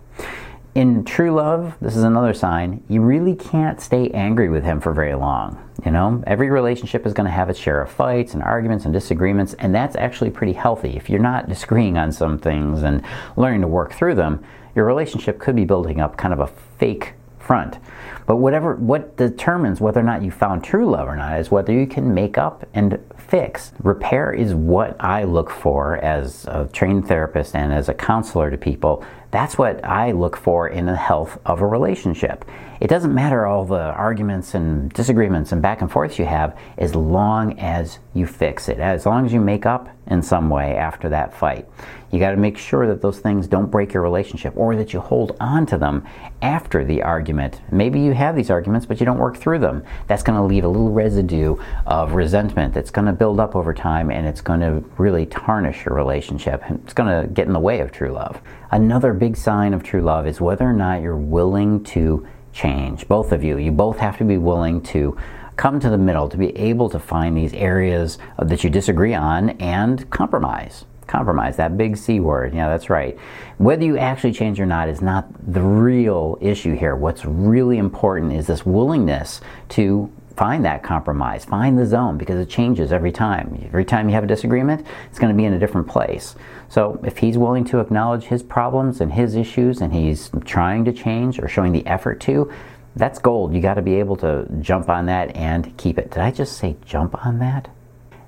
in 0.74 1.04
true 1.04 1.32
love, 1.32 1.76
this 1.80 1.96
is 1.96 2.02
another 2.02 2.34
sign, 2.34 2.82
you 2.88 3.00
really 3.00 3.36
can't 3.36 3.80
stay 3.80 4.10
angry 4.10 4.48
with 4.48 4.64
him 4.64 4.80
for 4.80 4.92
very 4.92 5.14
long. 5.14 5.60
You 5.84 5.92
know, 5.92 6.22
every 6.26 6.50
relationship 6.50 7.06
is 7.06 7.12
going 7.12 7.26
to 7.26 7.32
have 7.32 7.48
its 7.48 7.58
share 7.58 7.80
of 7.80 7.90
fights 7.90 8.34
and 8.34 8.42
arguments 8.42 8.84
and 8.84 8.92
disagreements, 8.92 9.54
and 9.54 9.74
that's 9.74 9.94
actually 9.96 10.30
pretty 10.30 10.52
healthy. 10.52 10.96
If 10.96 11.08
you're 11.08 11.20
not 11.20 11.48
disagreeing 11.48 11.96
on 11.96 12.10
some 12.10 12.38
things 12.38 12.82
and 12.82 13.02
learning 13.36 13.60
to 13.60 13.68
work 13.68 13.92
through 13.92 14.16
them, 14.16 14.44
your 14.74 14.84
relationship 14.84 15.38
could 15.38 15.54
be 15.54 15.64
building 15.64 16.00
up 16.00 16.16
kind 16.16 16.34
of 16.34 16.40
a 16.40 16.48
fake 16.78 17.14
front. 17.38 17.78
But 18.26 18.36
whatever 18.36 18.74
what 18.74 19.16
determines 19.16 19.80
whether 19.80 20.00
or 20.00 20.04
not 20.04 20.22
you 20.22 20.30
found 20.30 20.64
true 20.64 20.90
love 20.90 21.06
or 21.06 21.14
not 21.14 21.38
is 21.38 21.50
whether 21.50 21.72
you 21.72 21.86
can 21.86 22.14
make 22.14 22.38
up 22.38 22.66
and 22.72 22.98
fix. 23.16 23.72
Repair 23.82 24.32
is 24.32 24.54
what 24.54 24.96
I 24.98 25.24
look 25.24 25.50
for 25.50 25.96
as 25.98 26.46
a 26.46 26.68
trained 26.72 27.06
therapist 27.06 27.54
and 27.54 27.72
as 27.72 27.88
a 27.88 27.94
counselor 27.94 28.50
to 28.50 28.56
people. 28.56 29.04
That's 29.34 29.58
what 29.58 29.84
I 29.84 30.12
look 30.12 30.36
for 30.36 30.68
in 30.68 30.86
the 30.86 30.94
health 30.94 31.40
of 31.44 31.60
a 31.60 31.66
relationship. 31.66 32.44
It 32.80 32.88
doesn't 32.88 33.14
matter 33.14 33.46
all 33.46 33.64
the 33.64 33.80
arguments 33.80 34.54
and 34.54 34.92
disagreements 34.92 35.52
and 35.52 35.62
back 35.62 35.80
and 35.80 35.90
forths 35.90 36.18
you 36.18 36.24
have 36.24 36.58
as 36.76 36.94
long 36.94 37.58
as 37.58 37.98
you 38.14 38.26
fix 38.26 38.68
it, 38.68 38.78
as 38.78 39.06
long 39.06 39.24
as 39.24 39.32
you 39.32 39.40
make 39.40 39.64
up 39.64 39.88
in 40.06 40.22
some 40.22 40.50
way 40.50 40.76
after 40.76 41.08
that 41.08 41.34
fight. 41.34 41.68
You 42.10 42.20
got 42.20 42.30
to 42.30 42.36
make 42.36 42.58
sure 42.58 42.86
that 42.86 43.02
those 43.02 43.18
things 43.18 43.48
don't 43.48 43.70
break 43.70 43.92
your 43.92 44.02
relationship 44.02 44.54
or 44.56 44.76
that 44.76 44.92
you 44.92 45.00
hold 45.00 45.36
on 45.40 45.66
to 45.66 45.78
them 45.78 46.06
after 46.42 46.84
the 46.84 47.02
argument. 47.02 47.60
Maybe 47.72 48.00
you 48.00 48.12
have 48.12 48.36
these 48.36 48.50
arguments, 48.50 48.86
but 48.86 49.00
you 49.00 49.06
don't 49.06 49.18
work 49.18 49.36
through 49.36 49.58
them. 49.60 49.82
That's 50.06 50.22
going 50.22 50.38
to 50.38 50.44
leave 50.44 50.64
a 50.64 50.68
little 50.68 50.92
residue 50.92 51.56
of 51.86 52.12
resentment 52.12 52.74
that's 52.74 52.90
going 52.90 53.06
to 53.06 53.12
build 53.12 53.40
up 53.40 53.56
over 53.56 53.74
time 53.74 54.10
and 54.10 54.26
it's 54.26 54.40
going 54.40 54.60
to 54.60 54.84
really 54.98 55.26
tarnish 55.26 55.84
your 55.84 55.94
relationship. 55.94 56.62
It's 56.68 56.92
going 56.92 57.22
to 57.22 57.28
get 57.28 57.46
in 57.46 57.52
the 57.52 57.60
way 57.60 57.80
of 57.80 57.90
true 57.90 58.12
love. 58.12 58.40
Another 58.70 59.12
big 59.12 59.36
sign 59.36 59.74
of 59.74 59.82
true 59.82 60.02
love 60.02 60.26
is 60.26 60.40
whether 60.40 60.64
or 60.64 60.72
not 60.72 61.02
you're 61.02 61.16
willing 61.16 61.82
to 61.84 62.26
change. 62.54 63.06
Both 63.08 63.32
of 63.32 63.44
you. 63.44 63.58
You 63.58 63.72
both 63.72 63.98
have 63.98 64.16
to 64.18 64.24
be 64.24 64.38
willing 64.38 64.80
to 64.84 65.18
come 65.56 65.78
to 65.80 65.90
the 65.90 65.98
middle, 65.98 66.28
to 66.28 66.36
be 66.36 66.56
able 66.56 66.88
to 66.90 66.98
find 66.98 67.36
these 67.36 67.52
areas 67.52 68.18
that 68.38 68.64
you 68.64 68.70
disagree 68.70 69.14
on 69.14 69.50
and 69.50 70.08
compromise. 70.10 70.84
Compromise, 71.06 71.56
that 71.56 71.76
big 71.76 71.96
C 71.96 72.18
word. 72.18 72.54
Yeah, 72.54 72.68
that's 72.68 72.88
right. 72.88 73.18
Whether 73.58 73.84
you 73.84 73.98
actually 73.98 74.32
change 74.32 74.58
or 74.58 74.66
not 74.66 74.88
is 74.88 75.02
not 75.02 75.26
the 75.52 75.60
real 75.60 76.38
issue 76.40 76.74
here. 76.74 76.96
What's 76.96 77.24
really 77.24 77.78
important 77.78 78.32
is 78.32 78.46
this 78.46 78.64
willingness 78.64 79.40
to 79.70 80.10
find 80.36 80.64
that 80.64 80.82
compromise, 80.82 81.44
find 81.44 81.78
the 81.78 81.86
zone 81.86 82.18
because 82.18 82.40
it 82.40 82.48
changes 82.48 82.92
every 82.92 83.12
time. 83.12 83.62
Every 83.66 83.84
time 83.84 84.08
you 84.08 84.14
have 84.14 84.24
a 84.24 84.28
disagreement, 84.28 84.84
it's 85.08 85.18
going 85.18 85.32
to 85.32 85.36
be 85.36 85.44
in 85.44 85.52
a 85.52 85.58
different 85.58 85.86
place. 85.86 86.34
So 86.74 86.98
if 87.04 87.18
he's 87.18 87.38
willing 87.38 87.62
to 87.66 87.78
acknowledge 87.78 88.24
his 88.24 88.42
problems 88.42 89.00
and 89.00 89.12
his 89.12 89.36
issues 89.36 89.80
and 89.80 89.94
he's 89.94 90.28
trying 90.44 90.84
to 90.86 90.92
change 90.92 91.38
or 91.38 91.46
showing 91.46 91.70
the 91.70 91.86
effort 91.86 92.18
to, 92.22 92.50
that's 92.96 93.20
gold. 93.20 93.54
You 93.54 93.60
got 93.60 93.74
to 93.74 93.82
be 93.82 93.94
able 94.00 94.16
to 94.16 94.48
jump 94.60 94.88
on 94.88 95.06
that 95.06 95.36
and 95.36 95.76
keep 95.76 95.98
it. 95.98 96.10
Did 96.10 96.18
I 96.18 96.32
just 96.32 96.58
say 96.58 96.74
jump 96.84 97.24
on 97.24 97.38
that? 97.38 97.70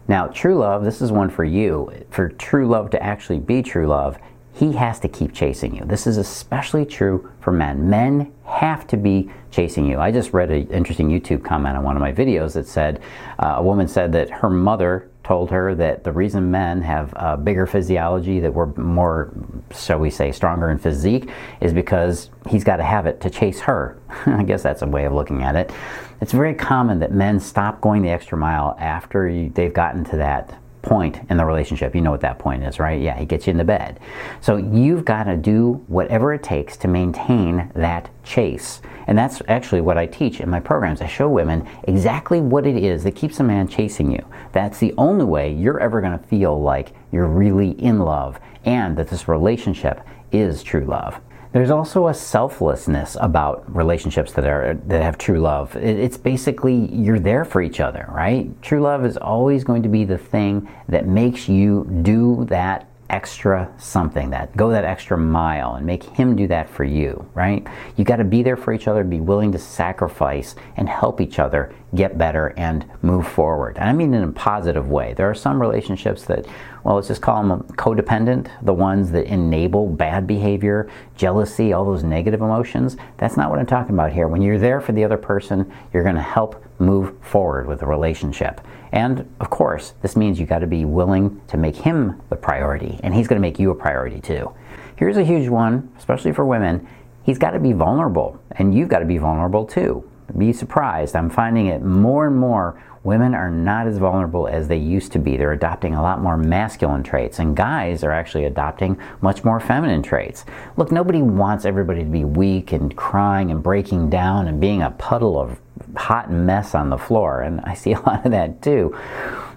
Now, 0.07 0.29
true 0.29 0.59
love, 0.59 0.85
this 0.85 1.03
is 1.03 1.11
one 1.11 1.29
for 1.29 1.43
you. 1.43 1.91
For 2.11 2.29
true 2.29 2.69
love 2.69 2.91
to 2.91 3.03
actually 3.03 3.41
be 3.41 3.65
true 3.65 3.89
love, 3.89 4.17
he 4.53 4.75
has 4.75 5.01
to 5.01 5.09
keep 5.09 5.35
chasing 5.35 5.75
you. 5.75 5.85
This 5.85 6.07
is 6.07 6.17
especially 6.17 6.87
true 6.87 7.29
for 7.41 7.51
men. 7.51 7.91
Men 7.91 8.33
have 8.45 8.87
to 8.87 8.97
be 8.97 9.29
chasing 9.51 9.87
you. 9.87 9.99
I 9.99 10.13
just 10.13 10.33
read 10.33 10.53
an 10.53 10.69
interesting 10.69 11.09
YouTube 11.09 11.45
comment 11.45 11.77
on 11.77 11.83
one 11.83 11.97
of 11.97 12.01
my 12.01 12.13
videos 12.13 12.53
that 12.53 12.69
said 12.69 13.03
uh, 13.41 13.57
a 13.57 13.63
woman 13.63 13.89
said 13.89 14.13
that 14.13 14.31
her 14.31 14.49
mother 14.49 15.11
told 15.27 15.51
her 15.51 15.75
that 15.75 16.05
the 16.05 16.13
reason 16.13 16.53
men 16.53 16.81
have 16.83 17.13
a 17.17 17.37
bigger 17.37 17.67
physiology, 17.67 18.39
that 18.39 18.55
we're 18.55 18.73
more, 18.77 19.33
shall 19.77 19.99
we 19.99 20.09
say, 20.09 20.31
stronger 20.31 20.71
in 20.71 20.79
physique, 20.79 21.29
is 21.61 21.73
because 21.73 22.31
he's 22.49 22.63
got 22.63 22.77
to 22.77 22.85
have 22.85 23.07
it 23.07 23.21
to 23.21 23.29
chase 23.29 23.59
her. 23.59 23.99
I 24.27 24.45
guess 24.45 24.63
that's 24.63 24.83
a 24.83 24.87
way 24.87 25.05
of 25.05 25.13
looking 25.13 25.43
at 25.43 25.57
it. 25.57 25.73
It's 26.21 26.31
very 26.31 26.55
common 26.55 27.01
that 27.01 27.11
men 27.11 27.41
stop 27.41 27.81
going 27.81 28.03
the 28.03 28.11
extra 28.11 28.39
mile 28.39 28.77
after 28.79 29.49
they've 29.49 29.75
gotten 29.75 30.05
to 30.05 30.17
that 30.19 30.57
point 30.87 31.21
in 31.29 31.37
the 31.37 31.45
relationship. 31.45 31.95
You 31.95 32.01
know 32.01 32.13
what 32.13 32.21
that 32.21 32.39
point 32.39 32.63
is, 32.63 32.79
right? 32.79 33.01
Yeah, 33.01 33.19
he 33.19 33.27
gets 33.27 33.47
you 33.47 33.51
in 33.51 33.57
the 33.57 33.65
bed. 33.65 33.99
So 34.41 34.57
you've 34.57 35.05
got 35.05 35.25
to 35.25 35.37
do 35.37 35.85
whatever 35.89 36.33
it 36.33 36.43
takes 36.43 36.77
to 36.79 36.89
maintain 36.89 37.71
that 37.75 38.09
chase. 38.25 38.81
And 39.09 39.19
that's 39.19 39.43
actually 39.49 39.81
what 39.81 39.99
I 39.99 40.07
teach 40.07 40.41
in 40.41 40.49
my 40.49 40.61
programs. 40.61 41.01
I 41.01 41.07
show 41.07 41.29
women 41.29 41.69
exactly 41.85 42.41
what 42.41 42.67
it 42.67 42.77
is 42.77 43.05
that 43.05 43.17
keeps 43.17 43.41
a 43.41 43.45
man 43.45 43.69
chasing 43.69 44.11
you. 44.11 44.25
That's 44.53 44.79
the 44.79 44.95
only 44.97 45.25
way 45.25 45.53
you're 45.53 45.81
ever 45.81 46.01
going 46.01 46.19
to 46.19 46.25
feel 46.25 46.61
like 46.61 46.93
you're 47.13 47.27
really 47.27 47.71
in 47.71 47.99
love 47.99 48.39
and 48.65 48.97
that 48.97 49.09
this 49.09 49.29
relationship 49.29 50.01
is 50.33 50.63
true 50.63 50.85
love. 50.85 51.21
There's 51.57 51.71
also 51.71 52.09
a 52.09 52.13
selflessness 52.13 53.17
about 53.19 53.65
relationships 53.75 54.31
that 54.35 54.45
are 54.45 54.79
that 54.89 55.01
have 55.01 55.17
true 55.17 55.41
love. 55.41 55.75
It's 55.75 56.19
basically 56.19 56.95
you're 56.95 57.19
there 57.19 57.47
for 57.47 57.63
each 57.63 57.81
other, 57.81 58.07
right? 58.13 58.51
True 58.61 58.83
love 58.83 59.07
is 59.07 59.17
always 59.17 59.65
going 59.65 59.83
to 59.83 59.89
be 59.89 60.05
the 60.05 60.19
thing 60.19 60.69
that 60.91 61.07
makes 61.07 61.49
you 61.49 61.89
do 62.03 62.45
that 62.51 62.91
extra 63.11 63.73
something 63.79 64.31
that 64.31 64.57
go 64.57 64.71
that 64.71 64.85
extra 64.85 65.17
mile 65.17 65.75
and 65.75 65.87
make 65.87 66.03
him 66.03 66.35
do 66.35 66.47
that 66.47 66.69
for 66.69 66.85
you 66.85 67.27
right? 67.35 67.67
You 67.97 68.05
got 68.05 68.17
to 68.17 68.25
be 68.25 68.43
there 68.43 68.57
for 68.57 68.73
each 68.73 68.89
other 68.89 69.05
be 69.05 69.21
willing 69.21 69.53
to 69.53 69.59
sacrifice 69.59 70.55
and 70.77 70.89
help 70.89 71.21
each 71.21 71.39
other 71.39 71.73
get 71.95 72.19
better 72.19 72.55
and 72.57 72.85
move 73.03 73.29
forward. 73.29 73.77
And 73.77 73.89
i 73.89 73.93
mean 73.93 74.15
in 74.15 74.23
a 74.23 74.33
positive 74.33 74.89
way. 74.89 75.15
There 75.15 75.29
are 75.29 75.35
some 75.35 75.61
relationships 75.61 76.25
that 76.25 76.47
well 76.83 76.97
let's 76.97 77.09
just 77.09 77.23
call 77.23 77.47
them 77.47 77.63
codependent 77.75 78.49
the 78.63 78.73
ones 78.73 79.11
that 79.13 79.27
enable 79.27 79.87
bad 79.87 80.27
behavior 80.27 80.91
jealousy 81.17 81.73
all 81.73 81.85
those 81.85 82.03
negative 82.03 82.41
emotions. 82.41 82.97
That's 83.19 83.37
not 83.37 83.51
what 83.51 83.59
i'm 83.59 83.67
talking 83.67 83.95
about 83.95 84.13
here. 84.13 84.29
When 84.29 84.43
you're 84.43 84.59
there 84.59 84.81
for 84.81 84.93
the 84.93 85.05
other 85.05 85.19
person 85.19 85.71
you're 85.93 86.03
going 86.03 86.17
to 86.17 86.23
help 86.23 86.63
move 86.79 87.15
forward 87.23 87.67
with 87.67 87.81
the 87.81 87.87
relationship 87.87 88.61
and 88.93 89.29
of 89.41 89.51
course, 89.51 89.93
this 90.01 90.17
means 90.17 90.41
you 90.41 90.47
got 90.47 90.61
to 90.61 90.67
be 90.67 90.85
willing 90.85 91.41
to 91.49 91.57
make 91.57 91.77
him 91.77 92.23
the 92.31 92.37
priority, 92.37 92.99
and 93.03 93.15
he's 93.15 93.29
going 93.29 93.37
to 93.37 93.47
make 93.47 93.59
you 93.59 93.71
a 93.71 93.75
priority 93.75 94.21
too. 94.21 94.53
Here's 94.97 95.19
a 95.19 95.25
huge 95.25 95.49
one, 95.49 95.93
especially 95.99 96.33
for 96.33 96.47
women. 96.47 96.89
He's 97.23 97.39
got 97.39 97.51
to 97.51 97.59
be 97.59 97.73
vulnerable, 97.73 98.41
and 98.53 98.75
you've 98.75 98.89
got 98.89 99.01
to 99.01 99.05
be 99.05 99.19
vulnerable 99.19 99.67
too. 99.67 100.09
Be 100.37 100.53
surprised. 100.53 101.17
I'm 101.17 101.31
finding 101.31 101.67
it 101.67 101.83
more 101.83 102.27
and 102.27 102.37
more. 102.37 102.83
Women 103.05 103.35
are 103.35 103.51
not 103.51 103.87
as 103.87 103.99
vulnerable 103.99 104.49
as 104.49 104.67
they 104.67 104.77
used 104.77 105.13
to 105.13 105.21
be. 105.21 105.37
They're 105.37 105.53
adopting 105.53 105.95
a 105.95 106.03
lot 106.03 106.21
more 106.21 106.37
masculine 106.37 107.05
traits, 107.05 107.39
and 107.39 107.57
guys 107.57 108.03
are 108.03 108.11
actually 108.11 108.45
adopting 108.45 108.99
much 109.21 109.45
more 109.45 109.61
feminine 109.61 110.03
traits. 110.03 110.45
Look, 110.77 110.91
nobody 110.91 111.23
wants 111.23 111.65
everybody 111.65 112.01
to 112.01 112.11
be 112.11 112.25
weak 112.25 112.73
and 112.73 112.95
crying 112.97 113.51
and 113.51 113.63
breaking 113.63 114.11
down 114.11 114.49
and 114.49 114.61
being 114.61 114.83
a 114.83 114.91
puddle 114.91 115.39
of 115.39 115.61
hot 115.95 116.31
mess 116.31 116.75
on 116.75 116.91
the 116.91 116.99
floor, 116.99 117.43
and 117.43 117.61
I 117.61 117.75
see 117.75 117.93
a 117.93 118.01
lot 118.01 118.27
of 118.27 118.33
that 118.33 118.61
too. 118.61 118.99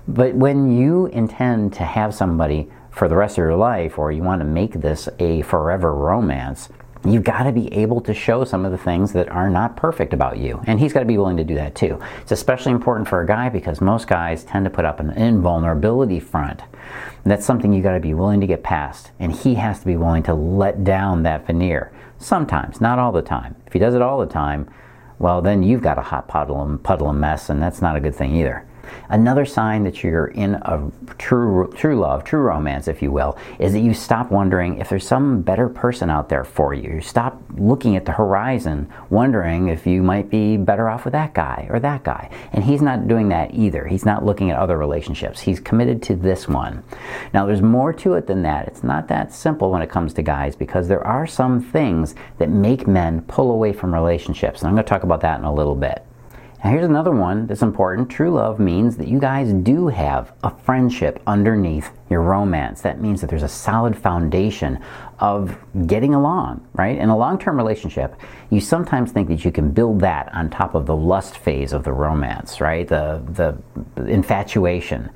But 0.08 0.36
when 0.36 0.72
you 0.78 1.08
intend 1.08 1.74
to 1.74 1.84
have 1.84 2.14
somebody 2.14 2.70
for 2.92 3.08
the 3.08 3.16
rest 3.16 3.34
of 3.34 3.44
your 3.44 3.56
life, 3.56 3.98
or 3.98 4.12
you 4.12 4.22
want 4.22 4.42
to 4.42 4.46
make 4.46 4.74
this 4.74 5.10
a 5.20 5.42
forever 5.42 5.94
romance, 5.94 6.70
you've 7.06 7.24
got 7.24 7.44
to 7.44 7.52
be 7.52 7.72
able 7.74 8.02
to 8.02 8.14
show 8.14 8.44
some 8.44 8.66
of 8.66 8.72
the 8.72 8.78
things 8.78 9.14
that 9.14 9.30
are 9.30 9.50
not 9.50 9.76
perfect 9.78 10.14
about 10.14 10.38
you. 10.38 10.62
And 10.68 10.80
he's 10.80 10.94
got 10.94 11.00
to 11.00 11.06
be 11.06 11.18
willing 11.18 11.38
to 11.38 11.44
do 11.44 11.56
that 11.56 11.76
too. 11.76 12.00
It's 12.22 12.32
especially 12.32 12.74
important 12.74 13.08
for 13.08 13.22
a 13.22 13.28
guy 13.28 13.50
because 13.50 13.80
most 13.80 14.08
guys 14.08 14.44
tend 14.44 14.66
to 14.66 14.70
put 14.70 14.86
up 14.86 15.00
an 15.00 15.12
invulnerability 15.12 16.20
front. 16.20 16.62
And 17.24 17.32
that's 17.32 17.46
something 17.46 17.72
you 17.72 17.82
got 17.82 17.94
to 17.94 18.00
be 18.00 18.14
willing 18.14 18.42
to 18.42 18.48
get 18.48 18.64
past. 18.64 19.12
And 19.20 19.32
he 19.32 19.56
has 19.56 19.80
to 19.80 19.86
be 19.86 19.98
willing 19.98 20.24
to 20.24 20.34
let 20.34 20.84
down 20.84 21.24
that 21.24 21.48
veneer. 21.48 21.92
Sometimes, 22.18 22.82
not 22.82 23.00
all 23.00 23.14
the 23.14 23.22
time. 23.22 23.56
If 23.66 23.74
he 23.74 23.80
does 23.80 23.96
it 23.96 24.02
all 24.02 24.20
the 24.20 24.26
time, 24.26 24.70
well, 25.20 25.42
then 25.42 25.64
you've 25.64 25.82
got 25.82 25.98
a 25.98 26.02
hot 26.02 26.28
puddle 26.28 26.62
and 26.62 26.82
puddle 26.82 27.10
of 27.10 27.16
mess, 27.16 27.50
and 27.50 27.62
that's 27.62 27.82
not 27.82 27.96
a 27.96 28.00
good 28.00 28.16
thing 28.16 28.36
either. 28.36 28.66
Another 29.10 29.46
sign 29.46 29.84
that 29.84 30.04
you're 30.04 30.28
in 30.28 30.56
a 30.56 30.92
true, 31.18 31.72
true 31.76 32.00
love, 32.00 32.24
true 32.24 32.42
romance, 32.42 32.88
if 32.88 33.02
you 33.02 33.12
will, 33.12 33.38
is 33.60 33.74
that 33.74 33.80
you 33.80 33.94
stop 33.94 34.32
wondering 34.32 34.80
if 34.80 34.90
there's 34.90 35.08
some 35.08 35.42
better 35.42 35.70
person 35.70 36.10
out 36.10 36.30
there 36.30 36.44
for 36.44 36.74
you. 36.74 36.96
You 36.96 37.02
stop 37.02 37.42
looking 37.58 37.96
at 37.96 38.06
the 38.06 38.12
horizon, 38.12 38.90
wondering 39.10 39.70
if 39.70 39.86
you 39.86 40.04
might 40.04 40.30
be 40.30 40.58
better 40.58 40.90
off 40.90 41.06
with 41.06 41.14
that 41.14 41.34
guy 41.34 41.68
or 41.70 41.80
that 41.80 42.04
guy. 42.04 42.30
And 42.54 42.64
he's 42.64 42.82
not 42.82 43.08
doing 43.08 43.30
that 43.30 43.54
either. 43.54 43.88
He's 43.88 44.06
not 44.06 44.26
looking 44.26 44.52
at 44.52 44.58
other 44.58 44.78
relationships. 44.78 45.42
He's 45.42 45.60
committed 45.60 46.02
to 46.04 46.16
this 46.16 46.48
one. 46.48 46.84
Now, 47.34 47.46
there's 47.46 47.62
more 47.62 47.94
to 47.94 48.14
it 48.14 48.28
than 48.28 48.44
that. 48.44 48.68
It's 48.68 48.84
not 48.84 49.08
that 49.08 49.34
simple 49.34 49.72
when 49.72 49.82
it 49.82 49.90
comes 49.90 50.14
to 50.14 50.22
guys 50.22 50.56
because 50.56 50.88
there 50.88 51.06
are 51.06 51.28
some 51.28 51.62
things 51.62 52.16
that 52.38 52.50
make 52.50 52.88
men 52.88 53.22
pull 53.24 53.52
away 53.52 53.74
from 53.74 53.94
relationships. 53.94 54.62
And 54.62 54.68
I'm 54.68 54.76
going 54.76 54.86
to 54.86 54.90
talk 54.90 55.04
about 55.04 55.22
that 55.22 55.40
in 55.40 55.46
a 55.46 55.54
little 55.54 55.76
bit. 55.76 56.06
Now, 56.62 56.72
here's 56.72 56.86
another 56.86 57.12
one 57.12 57.48
that's 57.48 57.62
important. 57.62 58.10
True 58.10 58.32
love 58.32 58.60
means 58.60 58.98
that 58.98 59.08
you 59.08 59.18
guys 59.18 59.54
do 59.54 59.88
have 59.88 60.34
a 60.44 60.50
friendship 60.50 61.22
underneath 61.26 61.90
your 62.10 62.22
romance. 62.22 62.82
That 62.82 63.00
means 63.00 63.22
that 63.22 63.30
there's 63.30 63.44
a 63.44 63.48
solid 63.48 63.96
foundation 63.98 64.84
of 65.20 65.58
getting 65.88 66.14
along, 66.14 66.68
right? 66.74 66.98
In 66.98 67.08
a 67.08 67.18
long 67.18 67.40
term 67.40 67.56
relationship, 67.56 68.14
you 68.50 68.60
sometimes 68.60 69.14
think 69.14 69.30
that 69.30 69.46
you 69.46 69.54
can 69.54 69.72
build 69.72 70.02
that 70.02 70.34
on 70.36 70.50
top 70.50 70.76
of 70.76 70.86
the 70.86 70.96
lust 70.96 71.38
phase 71.38 71.72
of 71.72 71.86
the 71.86 71.94
romance, 71.94 72.60
right? 72.60 72.86
The, 72.86 73.24
the 73.96 74.06
infatuation. 74.06 75.10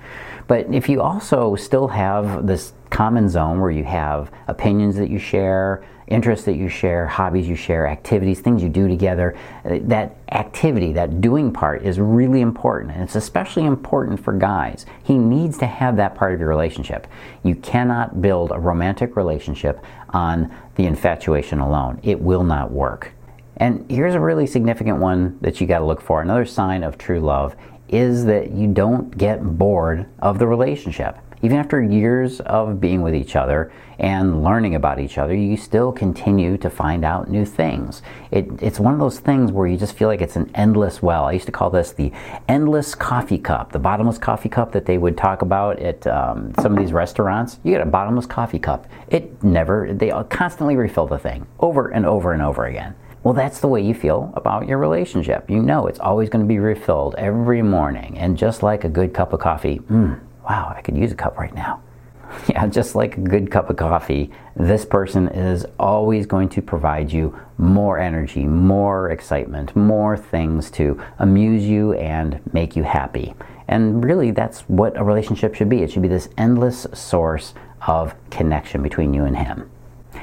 But 0.48 0.74
if 0.74 0.88
you 0.88 1.02
also 1.02 1.56
still 1.56 1.90
have 1.90 2.48
this 2.48 2.72
common 2.90 3.28
zone 3.28 3.60
where 3.60 3.72
you 3.72 3.84
have 3.84 4.32
opinions 4.48 4.96
that 4.96 5.10
you 5.10 5.20
share, 5.20 5.84
interests 6.08 6.46
that 6.46 6.56
you 6.56 6.70
share, 6.70 7.08
hobbies 7.08 7.48
you 7.48 7.56
share, 7.56 7.88
activities, 7.88 8.40
things 8.40 8.62
you 8.62 8.70
do 8.70 8.88
together. 8.88 9.38
Uh, 9.66 9.80
that 9.84 10.18
activity, 10.32 10.94
that 10.94 11.22
doing 11.22 11.52
part 11.52 11.84
is 11.84 12.00
really 12.00 12.42
important. 12.42 12.92
And 12.92 13.04
it's 13.04 13.16
especially 13.16 13.66
important 13.66 14.24
for 14.24 14.34
guys. 14.34 14.86
He 15.04 15.18
needs 15.18 15.58
to 15.60 15.66
have 15.66 15.98
that 15.98 16.16
part 16.16 16.34
of 16.34 16.40
your 16.40 16.50
relationship. 16.50 17.08
You 17.44 17.56
cannot 17.56 18.22
build 18.22 18.52
a 18.52 18.60
romantic 18.60 19.16
relationship 19.16 19.84
on 20.10 20.56
the 20.76 20.86
infatuation 20.86 21.60
alone, 21.60 22.00
it 22.04 22.20
will 22.20 22.44
not 22.44 22.72
work. 22.72 23.12
And 23.58 23.90
here's 23.90 24.16
a 24.16 24.20
really 24.20 24.48
significant 24.48 24.98
one 24.98 25.38
that 25.42 25.62
you 25.62 25.68
got 25.68 25.80
to 25.80 25.86
look 25.86 26.02
for. 26.02 26.22
Another 26.22 26.46
sign 26.46 26.84
of 26.84 26.98
true 26.98 27.20
love 27.20 27.56
is 27.88 28.26
that 28.26 28.52
you 28.52 28.68
don't 28.68 29.16
get 29.16 29.44
bored 29.58 30.08
of 30.20 30.40
the 30.40 30.48
relationship. 30.48 31.18
Even 31.44 31.58
after 31.58 31.84
years 31.84 32.40
of 32.40 32.80
being 32.80 33.02
with 33.02 33.14
each 33.14 33.36
other 33.36 33.70
and 34.00 34.46
learning 34.46 34.76
about 34.76 34.98
each 34.98 35.18
other, 35.18 35.36
you 35.36 35.58
still 35.58 35.92
continue 35.92 36.58
to 36.58 36.70
find 36.70 37.04
out 37.04 37.30
new 37.30 37.46
things. 37.46 38.02
It, 38.32 38.48
it's 38.62 38.80
one 38.80 38.94
of 38.94 39.00
those 39.02 39.20
things 39.20 39.52
where 39.52 39.68
you 39.68 39.76
just 39.76 39.94
feel 39.94 40.08
like 40.08 40.22
it's 40.22 40.38
an 40.38 40.50
endless 40.56 41.02
well. 41.02 41.26
I 41.26 41.34
used 41.34 41.46
to 41.48 41.52
call 41.52 41.70
this 41.70 41.92
the 41.92 42.14
endless 42.48 42.96
coffee 42.96 43.38
cup, 43.38 43.74
the 43.74 43.80
bottomless 43.80 44.18
coffee 44.18 44.48
cup 44.48 44.72
that 44.72 44.86
they 44.86 44.98
would 44.98 45.18
talk 45.18 45.42
about 45.42 45.80
at 45.80 46.08
um, 46.08 46.54
some 46.62 46.72
of 46.72 46.80
these 46.80 46.94
restaurants. 46.94 47.60
You 47.64 47.72
get 47.74 47.82
a 47.82 47.86
bottomless 47.86 48.26
coffee 48.26 48.60
cup. 48.60 48.88
It 49.10 49.44
never, 49.44 49.94
they 49.94 50.12
constantly 50.30 50.78
refill 50.78 51.08
the 51.08 51.20
thing 51.20 51.46
over 51.60 51.90
and 51.90 52.06
over 52.06 52.32
and 52.32 52.42
over 52.42 52.68
again. 52.68 52.96
Well, 53.24 53.34
that's 53.34 53.60
the 53.60 53.68
way 53.68 53.82
you 53.82 53.94
feel 53.94 54.32
about 54.38 54.70
your 54.70 54.78
relationship. 54.78 55.50
You 55.50 55.62
know 55.62 55.88
it's 55.88 56.00
always 56.00 56.30
going 56.30 56.46
to 56.46 56.48
be 56.48 56.60
refilled 56.60 57.16
every 57.18 57.62
morning. 57.62 58.18
And 58.18 58.38
just 58.38 58.64
like 58.64 58.86
a 58.86 58.90
good 58.90 59.14
cup 59.14 59.34
of 59.34 59.42
coffee, 59.42 59.80
mm, 59.80 60.20
wow, 60.44 60.74
I 60.76 60.82
could 60.82 60.98
use 60.98 61.12
a 61.12 61.16
cup 61.16 61.38
right 61.38 61.54
now. 61.54 61.82
Yeah, 62.50 62.66
just 62.66 62.96
like 62.96 63.18
a 63.18 63.22
good 63.22 63.52
cup 63.52 63.70
of 63.70 63.78
coffee, 63.78 64.32
this 64.56 64.86
person 64.86 65.28
is 65.30 65.68
always 65.80 66.26
going 66.26 66.50
to 66.50 66.64
provide 66.64 67.12
you 67.12 67.40
more 67.58 68.00
energy, 68.00 68.46
more 68.46 69.12
excitement, 69.12 69.76
more 69.76 70.18
things 70.18 70.72
to 70.72 71.00
amuse 71.20 71.64
you 71.64 71.94
and 71.94 72.42
make 72.52 72.76
you 72.76 72.84
happy. 72.84 73.36
And 73.68 74.04
really, 74.04 74.32
that's 74.32 74.62
what 74.62 74.98
a 74.98 75.04
relationship 75.04 75.54
should 75.54 75.70
be. 75.70 75.84
It 75.84 75.92
should 75.92 76.02
be 76.02 76.08
this 76.08 76.30
endless 76.38 76.88
source 76.94 77.54
of 77.88 78.16
connection 78.30 78.82
between 78.82 79.14
you 79.14 79.26
and 79.26 79.38
him. 79.38 79.70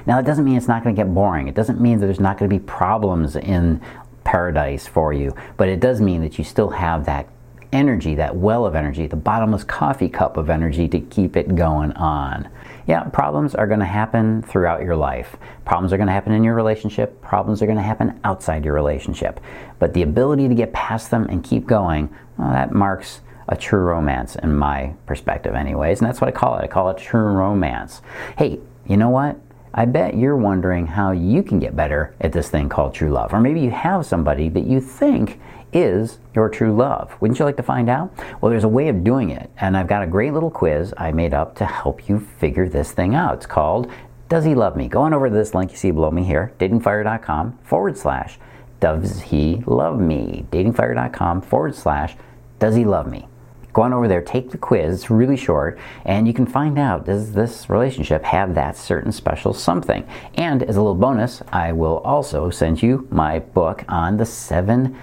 Now, 0.07 0.19
it 0.19 0.25
doesn't 0.25 0.45
mean 0.45 0.57
it's 0.57 0.69
not 0.69 0.83
going 0.83 0.95
to 0.95 1.01
get 1.01 1.13
boring. 1.15 1.49
It 1.49 1.55
doesn't 1.55 1.81
mean 1.81 2.01
that 2.01 2.07
there's 2.07 2.21
not 2.21 2.39
going 2.39 2.51
to 2.51 2.55
be 2.55 2.65
problems 2.65 3.37
in 3.37 3.81
paradise 4.25 4.87
for 4.87 5.13
you, 5.13 5.35
but 5.57 5.69
it 5.69 5.81
does 5.81 6.01
mean 6.01 6.21
that 6.23 6.39
you 6.39 6.45
still 6.45 6.71
have 6.71 7.07
that 7.07 7.27
energy, 7.73 8.15
that 8.17 8.37
well 8.37 8.67
of 8.67 8.75
energy, 8.75 9.07
the 9.07 9.17
bottomless 9.17 9.65
coffee 9.65 10.09
cup 10.09 10.37
of 10.37 10.51
energy 10.51 10.89
to 10.89 11.01
keep 11.01 11.37
it 11.37 11.55
going 11.55 11.93
on. 11.93 12.49
Yeah, 12.87 13.05
problems 13.05 13.55
are 13.55 13.67
going 13.67 13.81
to 13.81 13.87
happen 13.87 14.43
throughout 14.43 14.83
your 14.83 14.97
life. 14.97 15.37
Problems 15.65 15.93
are 15.93 15.97
going 15.97 16.09
to 16.09 16.13
happen 16.13 16.33
in 16.33 16.43
your 16.43 16.55
relationship. 16.55 17.21
Problems 17.23 17.63
are 17.63 17.67
going 17.67 17.79
to 17.79 17.83
happen 17.83 18.19
outside 18.25 18.65
your 18.65 18.75
relationship. 18.75 19.39
But 19.79 19.95
the 19.95 20.03
ability 20.03 20.49
to 20.49 20.55
get 20.55 20.73
past 20.73 21.11
them 21.11 21.27
and 21.29 21.45
keep 21.45 21.67
going, 21.67 22.15
well, 22.37 22.51
that 22.51 22.73
marks 22.73 23.21
a 23.49 23.57
true 23.57 23.81
romance 23.81 24.37
in 24.37 24.55
my 24.57 24.95
perspective, 25.07 25.55
anyways. 25.55 26.01
And 26.01 26.09
that's 26.09 26.21
what 26.21 26.29
I 26.29 26.33
call 26.33 26.59
it. 26.59 26.65
I 26.65 26.67
call 26.67 26.91
it 26.91 26.99
true 26.99 27.23
romance. 27.23 28.03
Hey, 28.37 28.59
you 28.87 28.97
know 28.97 29.11
what? 29.11 29.37
I 29.73 29.85
bet 29.85 30.17
you're 30.17 30.37
wondering 30.37 30.87
how 30.87 31.13
you 31.13 31.43
can 31.43 31.61
get 31.61 31.77
better 31.77 32.15
at 32.21 32.33
this 32.33 32.49
thing 32.49 32.69
called 32.69 32.93
true 32.93 33.11
love. 33.11 33.33
Or 33.33 33.41
maybe 33.41 33.61
you 33.61 33.71
have 33.71 34.05
somebody 34.05 34.49
that 34.49 34.67
you 34.67 34.81
think 34.81 35.41
is 35.73 36.19
your 36.35 36.49
true 36.49 36.75
love? 36.75 37.15
Wouldn't 37.21 37.39
you 37.39 37.45
like 37.45 37.57
to 37.59 37.63
find 37.63 37.89
out? 37.89 38.13
Well, 38.41 38.51
there's 38.51 38.65
a 38.65 38.69
way 38.69 38.89
of 38.89 39.05
doing 39.05 39.31
it, 39.31 39.51
and 39.59 39.77
I've 39.77 39.87
got 39.87 40.03
a 40.03 40.07
great 40.07 40.33
little 40.33 40.51
quiz 40.51 40.93
I 40.97 41.13
made 41.13 41.33
up 41.33 41.55
to 41.57 41.65
help 41.67 42.09
you 42.09 42.19
figure 42.19 42.69
this 42.69 42.91
thing 42.91 43.15
out. 43.15 43.35
It's 43.35 43.47
called 43.47 43.91
Does 44.29 44.45
He 44.45 44.55
Love 44.55 44.77
Me? 44.77 44.89
Go 44.89 45.03
on 45.03 45.15
over 45.15 45.29
to 45.29 45.35
this 45.35 45.55
link 45.55 45.71
you 45.71 45.77
see 45.77 45.93
below 45.93 46.11
me 46.11 46.25
here, 46.25 46.53
datingfire.com 46.59 47.59
forward 47.63 47.97
slash 47.97 48.39
Does 48.81 49.23
He 49.23 49.63
Love 49.67 50.01
Me? 50.01 50.47
Datingfire.com 50.51 51.43
forward 51.43 51.77
slash 51.77 52.17
Does 52.59 52.75
He 52.75 52.85
Love 52.85 53.09
Me? 53.09 53.29
Go 53.73 53.83
on 53.83 53.93
over 53.93 54.09
there, 54.09 54.23
take 54.23 54.51
the 54.51 54.59
quiz, 54.59 54.95
it's 54.95 55.11
really 55.11 55.37
short, 55.37 55.79
and 56.05 56.27
you 56.27 56.35
can 56.35 56.47
find 56.47 56.79
out 56.79 57.07
does 57.07 57.33
this 57.33 57.71
relationship 57.71 58.25
have 58.25 58.55
that 58.55 58.77
certain 58.77 59.13
special 59.13 59.53
something. 59.53 60.07
And 60.35 60.63
as 60.63 60.77
a 60.77 60.81
little 60.83 60.95
bonus, 60.95 61.43
I 61.53 61.73
will 61.73 61.99
also 61.99 62.51
send 62.51 62.83
you 62.83 63.07
my 63.11 63.39
book 63.39 63.85
on 63.89 64.17
the 64.17 64.27
seven 64.27 64.97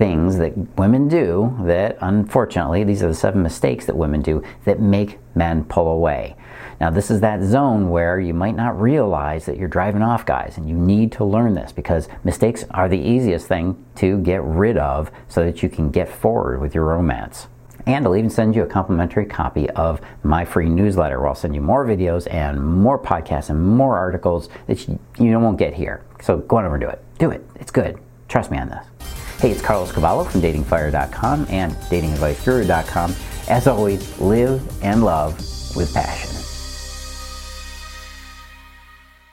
things 0.00 0.38
that 0.38 0.56
women 0.78 1.08
do 1.08 1.54
that, 1.60 1.98
unfortunately, 2.00 2.84
these 2.84 3.02
are 3.02 3.08
the 3.08 3.14
seven 3.14 3.42
mistakes 3.42 3.84
that 3.84 3.94
women 3.94 4.22
do 4.22 4.42
that 4.64 4.80
make 4.80 5.18
men 5.34 5.62
pull 5.64 5.88
away. 5.88 6.34
Now, 6.80 6.88
this 6.88 7.10
is 7.10 7.20
that 7.20 7.42
zone 7.42 7.90
where 7.90 8.18
you 8.18 8.32
might 8.32 8.56
not 8.56 8.80
realize 8.80 9.44
that 9.44 9.58
you're 9.58 9.68
driving 9.68 10.00
off 10.00 10.24
guys, 10.24 10.56
and 10.56 10.66
you 10.66 10.74
need 10.74 11.12
to 11.12 11.24
learn 11.26 11.52
this 11.52 11.70
because 11.70 12.08
mistakes 12.24 12.64
are 12.70 12.88
the 12.88 12.98
easiest 12.98 13.46
thing 13.46 13.84
to 13.96 14.18
get 14.20 14.42
rid 14.42 14.78
of 14.78 15.10
so 15.28 15.44
that 15.44 15.62
you 15.62 15.68
can 15.68 15.90
get 15.90 16.08
forward 16.08 16.62
with 16.62 16.74
your 16.74 16.86
romance. 16.86 17.48
And 17.86 18.06
I'll 18.06 18.16
even 18.16 18.30
send 18.30 18.54
you 18.54 18.62
a 18.62 18.66
complimentary 18.66 19.26
copy 19.26 19.68
of 19.70 20.00
my 20.22 20.44
free 20.44 20.68
newsletter 20.68 21.18
where 21.18 21.28
I'll 21.28 21.34
send 21.34 21.54
you 21.54 21.60
more 21.60 21.84
videos 21.84 22.32
and 22.32 22.62
more 22.62 22.98
podcasts 22.98 23.50
and 23.50 23.62
more 23.62 23.96
articles 23.96 24.48
that 24.66 24.86
you, 24.86 24.98
you 25.18 25.38
won't 25.38 25.58
get 25.58 25.74
here. 25.74 26.02
So 26.22 26.38
go 26.38 26.56
on 26.56 26.64
over 26.64 26.74
and 26.76 26.82
do 26.82 26.88
it. 26.88 27.02
Do 27.18 27.30
it. 27.30 27.44
It's 27.56 27.70
good. 27.70 27.98
Trust 28.28 28.50
me 28.50 28.58
on 28.58 28.68
this. 28.68 28.86
Hey, 29.40 29.50
it's 29.50 29.62
Carlos 29.62 29.92
Cavallo 29.92 30.24
from 30.24 30.42
datingfire.com 30.42 31.46
and 31.48 31.72
datingadviceguru.com. 31.72 33.14
As 33.48 33.66
always, 33.66 34.20
live 34.20 34.84
and 34.84 35.02
love 35.02 35.36
with 35.74 35.92
passion. 35.94 36.39